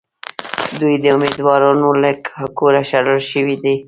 [0.79, 2.11] دوی د اُمیدوارانو له
[2.57, 3.75] کوره شړل شوي دي.